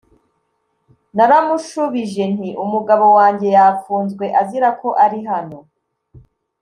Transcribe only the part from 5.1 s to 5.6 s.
hano